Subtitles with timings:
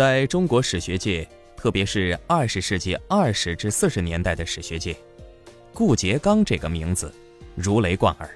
[0.00, 4.96] 在中国史学界，特别是二十世纪二十至四十年代的史学界，
[5.74, 7.14] 顾颉刚这个名字
[7.54, 8.30] 如雷贯耳。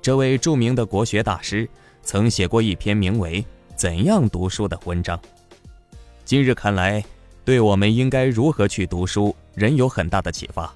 [0.00, 1.68] 这位著名的国学大师
[2.00, 3.42] 曾写过一篇名为
[3.74, 5.20] 《怎样读书》的文章。
[6.24, 7.04] 今日看来，
[7.44, 10.72] 对我们应该如何去读书，仍有很大的启发。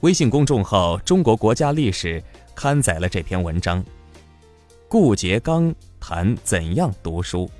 [0.00, 2.22] 微信公众号“中国国家历史”
[2.54, 3.82] 刊载了这篇文章。
[4.88, 7.50] 顾颉刚谈怎样读书。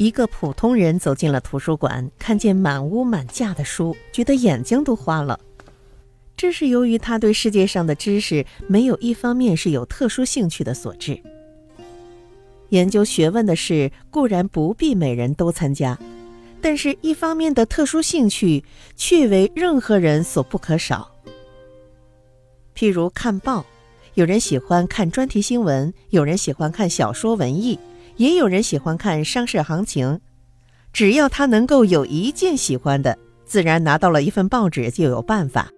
[0.00, 5.38] 一个普通人走进了图书馆，看见满屋满架的书，觉得眼睛都花了。
[6.34, 11.22] 这是由于他对世界上的知识没有一方面是有特殊兴趣的所致。
[12.70, 15.98] 研究学问的事固然不必每人都参加。
[16.62, 18.64] 但是，一方面的特殊兴趣
[18.96, 21.14] 却为任何人所不可少。
[22.74, 23.66] 譬如看报，
[24.14, 27.78] 有人喜欢看专题新闻，有人喜欢看小说文艺，
[28.20, 30.20] 也有人喜欢看商事行情。
[30.92, 35.70] 只要他能够有一件喜欢的，自然拿到了一份报纸就有办法。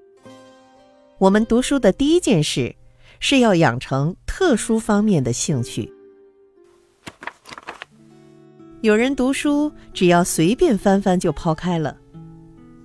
[1.18, 2.74] 我们读书的第一件事，
[3.20, 5.92] 是要养成特殊方面的兴趣。
[8.80, 11.96] 有人读书只要随便翻翻就抛开了，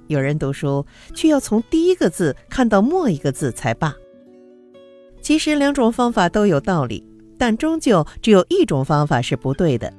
[0.05, 3.95] 有人读书却要从第一个字看到末一个字才罢。
[5.19, 7.03] 其实两种方法都有道理，
[7.37, 9.93] 但终究只有一种方法是不对的，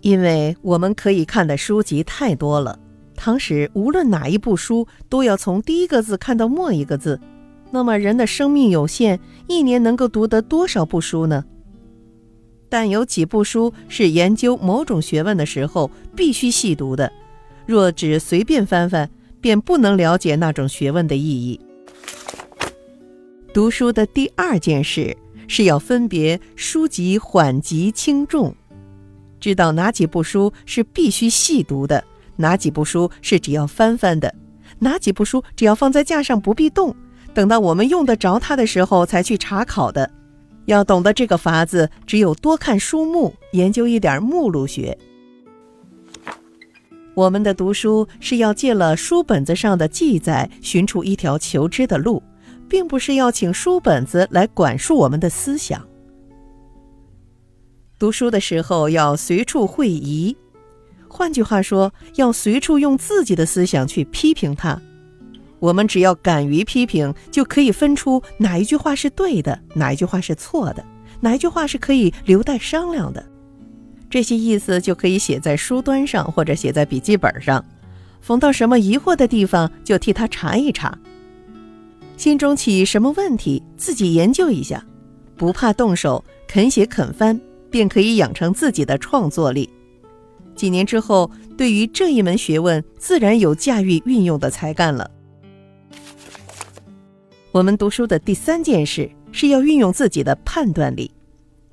[0.00, 2.78] 因为我们可以看的书籍太多了。
[3.16, 7.20] 倘使无论哪一部书都要从第一个字看到末一个字，
[7.72, 11.44] 那么人的生命有限，一年能够读得多少部书呢？
[12.68, 17.10] 但有几部书是研究某种学问的时候必须细读的，
[17.66, 21.58] 若只随便翻翻，便不能了解那种学问的意义。
[23.52, 25.16] 读书的第二件事
[25.48, 28.54] 是要分别书籍缓急轻重，
[29.40, 32.04] 知道哪几部书是必须细读的，
[32.36, 34.32] 哪几部书是只要翻翻的，
[34.78, 36.94] 哪几部书只要放在架上不必动，
[37.34, 40.08] 等到我们用得着它的时候才去查考的。
[40.66, 44.96] 要懂得这个法子，只有多看书目，研究一点目录学。
[47.14, 52.22] 我们的读书是要借了书本子上的记载，寻出一条求知的路，
[52.68, 55.86] 并不是要请书本子来管束我们的思想。
[57.98, 60.36] 读书的时候要随处会疑，
[61.08, 64.80] 换句话说，要随处用自己的思想去批评它。
[65.58, 70.84] 我们只要敢于批评，就可以分出哪一句话是对的，哪一句话是错的，
[71.20, 73.24] 哪一句话是可以留待商量的。
[74.08, 77.64] 这些意思就可以写在书端上，或者写在笔记本上。
[78.20, 80.96] 逢到什么疑惑的地方，就替他查一查。
[82.18, 84.84] 心中起什么问题，自己研究一下，
[85.36, 87.40] 不怕动手，肯写肯翻，
[87.70, 89.70] 便可以养成自己的创作力。
[90.56, 95.08] 几年之后，对于这一门学问，自然有驾驭运用的才干了。
[97.52, 101.08] 我们读书的第三件事是要运用自己的判断力。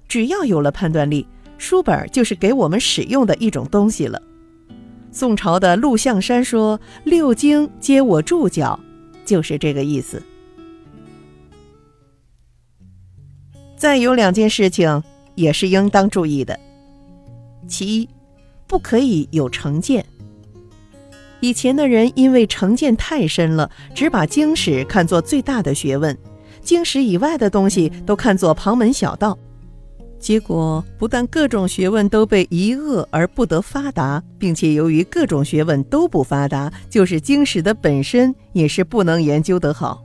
[0.08, 1.28] 只要有了判断力，
[1.58, 4.22] 书本就是给我们使用的一种东西了。
[5.12, 8.80] 宋朝的陆象山说：“六经皆我注脚”，
[9.26, 10.22] 就是这个意思。
[13.86, 15.04] 再有两件事情
[15.36, 16.60] 也是应当注意的：
[17.68, 18.10] 其一，
[18.66, 20.04] 不可以有成见。
[21.40, 26.18] 以前的人因为成见太深了，只把经史看作最大的学问，
[26.64, 29.38] 经史以外的东西都看作旁门小道，
[30.18, 40.04] 结果不但各种学问都被遗恶而不得发达，并且由于各种学问都不发达，就是经史的本身也是不能研究得好。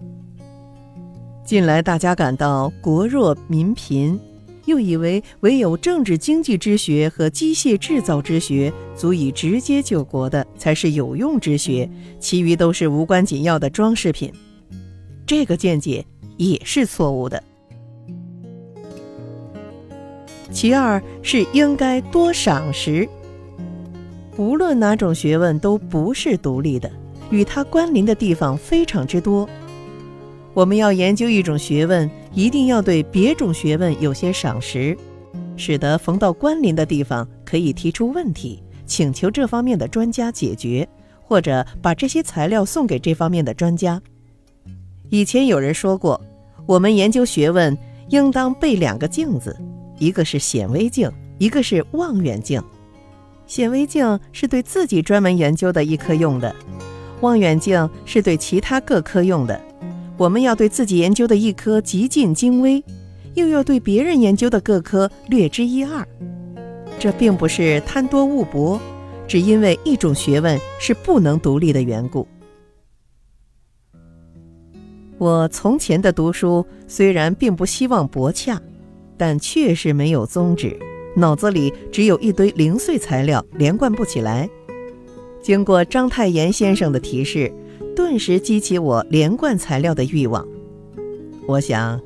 [1.50, 4.16] 近来大家感到国弱民贫。
[4.66, 11.90] 又以为唯有政治经济之学和机械制造之学足以直接救国的才是有用之学，
[12.20, 14.32] 其余都是无关紧要的装饰品。
[15.26, 16.06] 这个见解
[16.36, 17.42] 也是错误的。
[20.52, 23.08] 其二是应该多赏识。
[24.36, 26.88] 无论哪种学问都不是独立的，
[27.28, 29.48] 与它关联的地方非常之多。
[30.60, 34.94] 我们要研究一种学问，一定要对别种学问有些赏识，
[35.56, 40.86] 使得逢到关联的地方可以提出问题，请求这方面的专家解决，
[41.22, 43.98] 或者把这些材料送给这方面的专家。
[45.08, 46.20] 以前有人说过，
[46.66, 47.74] 我们研究学问
[48.10, 49.58] 应当备两个镜子，
[49.98, 52.62] 一个是显微镜，一个是望远镜。
[53.46, 56.54] 显微镜是对自己专门研究的一科用的，
[57.22, 59.58] 望远镜是对其他各科用的。
[60.20, 62.84] 我们要对自己研究的一科极尽精微，
[63.32, 66.06] 又要对别人研究的各科略知一二，
[66.98, 68.78] 这并不是贪多误博，
[69.26, 72.28] 只因为一种学问是不能独立的缘故。
[75.16, 78.60] 我从前的读书虽然并不希望博洽，
[79.16, 80.78] 但确实没有宗旨，
[81.16, 84.46] 脑子里只有一堆零碎材料，连贯不起来。
[85.42, 87.50] 经过章太炎先生的提示，
[88.00, 90.48] 顿时激起我连贯材料的欲望。
[91.46, 92.00] 我想，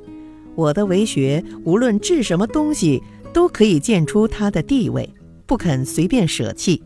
[0.57, 3.01] 我的为学无论治什么东西。
[3.33, 5.13] 都可以见出他的地位，
[5.45, 6.81] 不肯随便舍弃，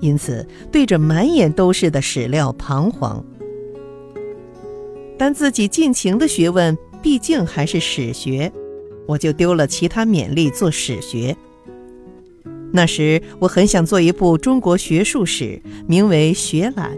[0.00, 3.24] 因此对着满眼都是的史料彷徨。
[5.16, 8.50] 但自己尽情的学问毕竟还是史学，
[9.06, 11.36] 我就丢了其他勉力做史学。
[12.72, 16.90] 那时我很想做一部中国学术史，名为《学览》，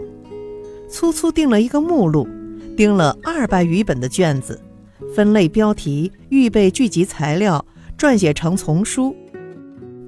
[0.89, 2.27] 粗粗定了一个目录，
[2.75, 4.59] 订了二百余本的卷子，
[5.13, 7.63] 分类标题，预备聚集材料。
[7.97, 9.15] 撰写成丛书，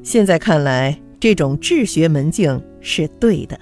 [0.04, 3.60] 现在看来，这种治学门径是对的。